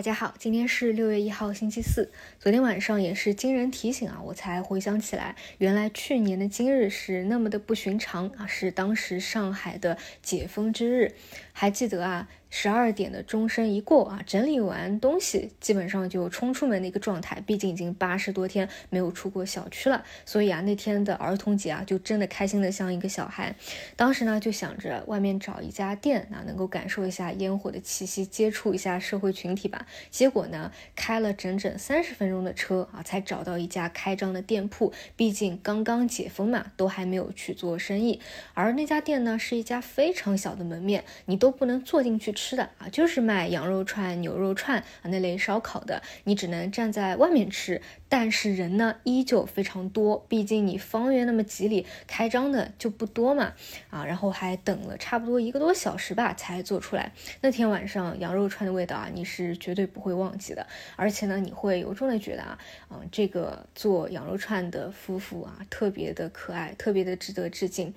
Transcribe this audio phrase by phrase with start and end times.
[0.00, 2.10] 大家好，今天是六月一号，星期四。
[2.38, 11.12] 昨天晚上也是经人提醒啊，我才回想起来，原来去年的今日是那么的不寻常啊，是当时上海的解封之日。
[11.52, 12.30] 还记得啊？
[12.50, 17.40] 十二点的钟声一过啊，整理完东西，基本上就冲出门的一个状态。
[17.46, 23.54] 毕竟已经八十多天没有出过小区了，所以啊，那天的儿童节啊，就真的开心的像一个小孩。
[23.94, 29.86] 当时呢，就想着外面找一家店啊，能够感受一下烟火的气息，接触一下社会群体吧。
[30.10, 34.92] 结果呢，开了整整三十分钟的车啊，才找到一家开张的店铺。
[35.14, 38.20] 毕竟刚刚解封嘛，都还没有去做生意。
[38.54, 42.34] 而那家店呢，是一家非常小的门面，你都不能坐进去。
[42.40, 47.82] 吃的啊，就是卖羊肉串、牛肉串啊那类烧烤的，你只能站在外面吃。
[48.08, 53.52] 但是人呢，依旧非常多，毕竟你方圆那么几里开张的就不多嘛
[53.90, 54.06] 啊。
[54.06, 57.12] 然后还等了差不多一个多小时吧，才做出来。
[57.42, 60.66] 那天晚上羊肉串的味道啊，你是绝对不会忘记的。
[60.96, 67.92] 而且呢，你会由衷的觉得啊，嗯，这个做羊肉串的夫妇啊，特别的可爱，特别的值得致敬。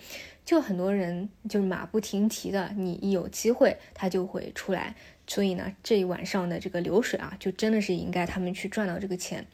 [0.46, 4.94] 就很多人就是马不停蹄的，你一有机会他就会出来，
[5.26, 9.46] 所以呢，这一晚上的这个流水啊，就真的是应该他们去赚到这个钱。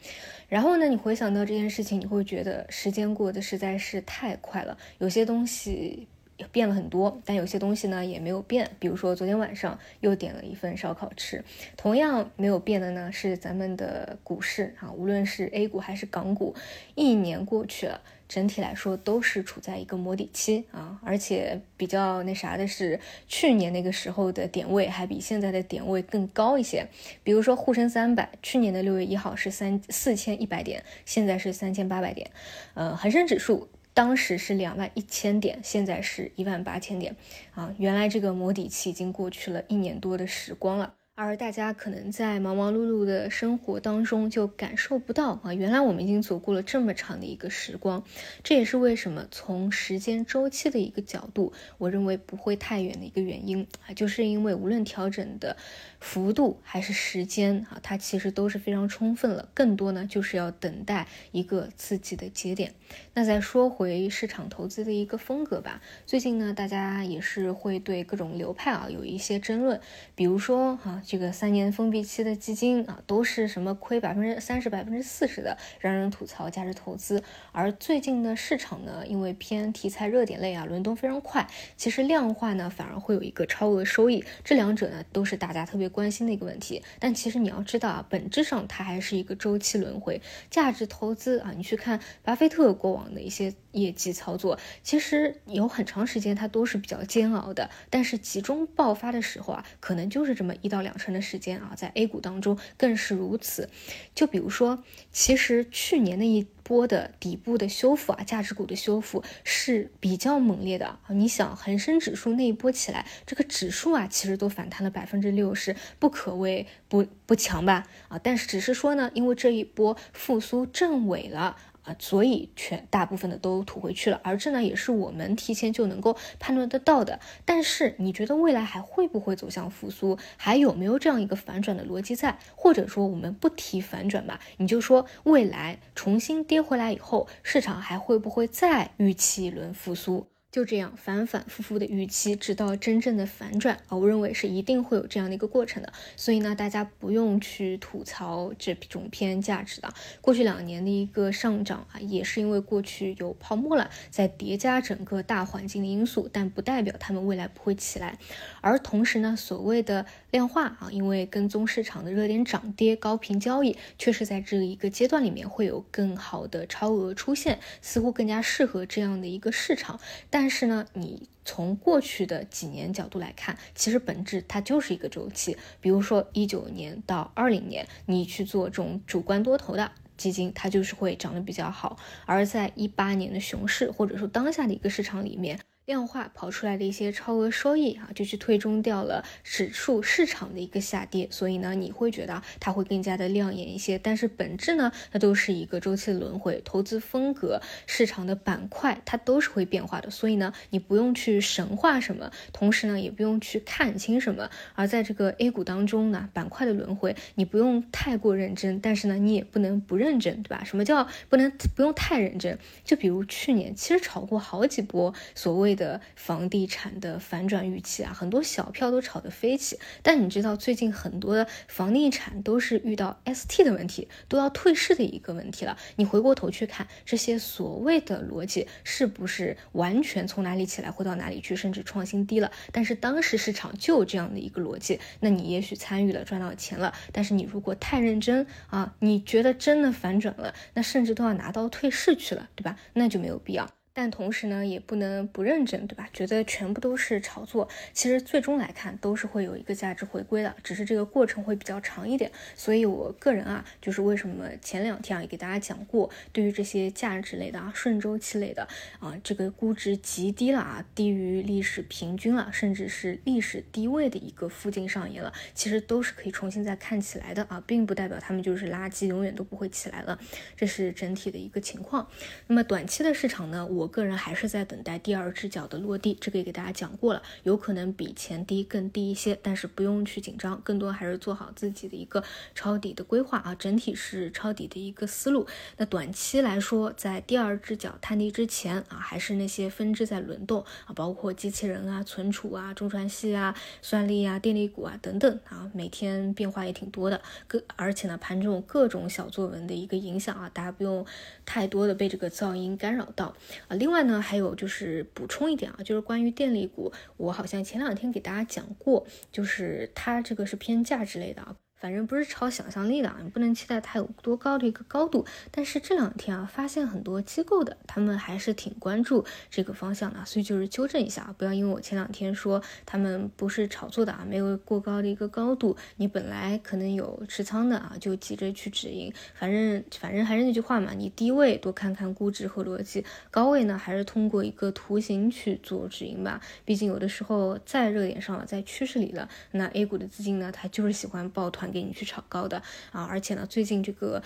[0.48, 6.08] 然后呢，你回想到这件事情，你会觉得时间过得实在是太快了，有些东西
[6.52, 8.70] 变了很多，但有些东西呢也没有变。
[8.78, 11.44] 比如说昨天晚上又点了一份烧烤吃，
[11.76, 16.54] 同样没有变的呢是咱们的股市啊，无论是 A 股还是港股，
[16.94, 18.00] 一年过去了。
[18.30, 26.86] 整体来说都是处在一个摸底期啊，而且比较那啥的是，去年那个时候的点位还比现在的点位更高一些。
[27.24, 32.30] 比如说沪深三百，去年的六月一号是三四千一百点，现在是三千八百点。
[32.74, 37.16] 呃，恒生指数当时是两万一千点，现在是一万八千点。
[37.54, 40.94] 啊，原来这个磨底期已经过去了一年多的时光了。
[41.22, 48.02] 而大家可能在忙忙碌碌的生活当中就感受不到啊，原来我们已经走过了这么长的一个时光。
[48.42, 55.58] 这也是为什么从时间周期的一个角度，我认为不会太远的一个原因啊，就是因为无论调整的
[56.00, 59.50] 幅度还是时间啊，它其实都是非常充分了。
[59.52, 62.72] 更多呢，就是要等待一个刺激的节点。
[63.12, 69.78] 那再说回市场投资的一个风格吧，最近呢，大家也是会对各种流派啊有一些争论，
[70.14, 71.02] 比如说哈。
[71.10, 77.20] 这个三年封闭期的基金啊，都是什么亏百分之三十、百分之四十的，让人吐槽价值投资。
[77.50, 81.44] 而最近的市场呢，因为偏题材热点类啊，轮动非常快，
[81.76, 84.24] 其实量化呢反而会有一个超额收益。
[84.44, 86.80] 这两者呢都是大家特别关心的一个问题。
[87.00, 90.22] 但其实你要知道啊，本质上它还是一个周期轮回。
[90.48, 97.68] 价值投资啊，你去看巴菲特过往的一些业绩操作，其实有很长时间它都是比较煎熬的。
[97.90, 100.96] 但是集中爆发的时候啊，可能就是这么一到两。
[101.00, 103.70] 成的时间啊，在 A 股当中更是如此。
[104.14, 111.00] 就比如说，其实去年那一波的底部的修复啊，价值股的修复是比较猛烈的啊。
[111.08, 117.86] 你想，恒生指数那一波起来，这个指数啊，其实都反弹了百分之六十，不可谓不不强吧？
[118.08, 121.56] 啊，但是只是说呢，因为这一波复苏正尾了。
[121.98, 127.20] 所以全大部分的都吐回去了，而这呢也是我们提前就能够判断得到的。
[127.44, 130.18] 但是你觉得未来还会不会走向复苏？
[130.36, 132.38] 还有没有这样一个反转的逻辑在？
[132.54, 140.29] 或者说我们不提反转吧，你就说未来重新跌回来以后，市场还会不会再预期一轮复苏？
[140.52, 143.96] 就这样反反复复的预期，直到真正的反转啊！
[143.96, 145.92] 我认为是一定会有这样的一个过程的。
[146.16, 149.88] 所以呢，大家不用去吐槽这种偏价值的。
[150.20, 158.18] 过去两年的一个上涨啊，也是因为过去有泡沫了，在叠加整个大环境的因素，但不代表他们未来不会起来。
[158.60, 170.00] 而同时呢，所谓的量化啊，因为跟踪市场的热点涨跌、高频交易，确实在这一个阶段里面会有更好的超额出现，似乎更加适合这样的一个市场。
[170.28, 175.54] 但但是呢，你从过去的几年角度来看，其实本质它就是一个周期。
[175.82, 181.94] 比如说一九年到二零年，你去做这种主观多头的基金，它就是会涨得比较好；
[182.24, 185.60] 而在一八年的熊市，或者说当下的一个市场里面。
[185.86, 193.98] 量化跑出来的一些超额收益啊，就去推中掉了指数市场的一个下跌，所以呢，你会觉得它会更加的亮眼一些。
[193.98, 200.10] 但是本质呢，它都是一个周期的轮回，投资风格、市场的板块它都是会变化的。
[200.10, 204.48] 所以呢，你不用去神话什么，同时呢，也不用去看清什么。
[204.76, 210.62] 而在这个 A 股当中呢，板块的轮回，你不用太过认真，但是呢，你也不能不认真，对吧？
[210.62, 212.56] 什么叫不能不用太认真？
[212.84, 216.00] 就比如去年，其实炒过好几波所谓的。
[216.14, 219.78] 房地产的反转预期啊，很多小票都炒得飞起。
[220.02, 225.76] 但你知道最近很多的房地产都是遇到 ST 的问题，都要退市的一个问题了。
[225.96, 232.52] 你回过头去看这些所谓的逻辑，是不是完全从哪里起来会到哪里去，甚至创新低了？
[232.70, 236.92] 但是当时市场就有这样的一个逻辑，那你也许参与了，赚到钱了。
[237.12, 242.76] 但是你如果太认真啊，你觉得真的反转了，那甚至都要拿到退市去了，对吧？
[242.92, 243.68] 那就没有必要。
[244.00, 246.08] 但同时呢，也不能不认真，对吧？
[246.10, 252.32] 觉得全部都是炒作，其实最终来看都是会有一个价值回归的，只是这个过程会比较长一点。
[252.56, 258.66] 所以我个人啊，就是为什么前两天啊也给大家讲过，对于这些价值类的啊、顺周期类的
[259.00, 270.18] 啊，这个估值极低了啊，低于历史平均了，甚至是历史低位的一个附近上演了，其实都是可以重新再看起来的啊，并不代表他们就是垃圾，永远都不会起来了。
[270.56, 272.08] 这是整体的一个情况。
[272.46, 273.89] 那么短期的市场呢，我。
[273.90, 285.46] 个人还是在等待第二只脚的落地，这个也给大家讲过了，有可能比前低更低一些，但是不用去紧张，更多还是做好自己的一个抄底的规划啊，整体是抄底的一个思路。
[285.76, 301.04] 那短期来说，在第二只脚探底之前啊，还是那些分支在轮动啊，包括机器人啊、存储啊、中传系啊、算力啊、电力股啊等等啊，每天变化也挺多的，各而且呢，盘中各种小作文的一个影响啊，大家不用
[301.44, 303.34] 太多的被这个噪音干扰到。
[303.68, 311.56] 啊，另外呢，还有就是补充一点啊，就是关于电力股，我好像前两天给大家讲过，就是它这个是偏价值类的啊。
[311.80, 315.24] 反正不是超想象力的啊，你不能期待它有多高的一个高度。
[315.50, 329.10] 但是这两天啊，发现很多机构的他们还是挺关注这个方向的，所以就是纠正一下啊，不要因为我前两天说他们不是炒作的啊，没有过高的一个高度，你本来可能有持仓的啊，就急着去止盈。
[329.34, 336.42] 反正反正还是那句话嘛，你低位多看看估值和逻辑，高位呢还是通过一个图形去做止盈吧。
[336.66, 341.69] 毕竟有的时候在热点上了，在趋势里了，那 A 股的资金呢，它就是喜欢抱团。
[341.70, 342.62] 给你去炒高的
[342.92, 344.22] 啊，而且呢，最近这个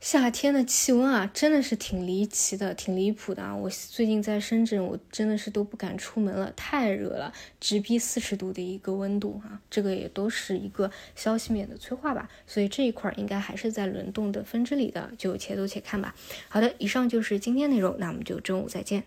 [0.00, 3.54] 夏天的气温啊，真的是挺离奇的，挺离谱的啊！
[3.54, 7.30] 我最近在深圳，我真的是都不敢出门了，太热了，
[7.60, 9.60] 直逼四十度的一个温度啊！
[9.68, 16.14] 这个也都是一个消息面的催化吧，所以这一块应该还是在轮动的分支里的，就且走且看吧。
[16.48, 19.04] 好的，以上就是今天内容，那我们就中午再见。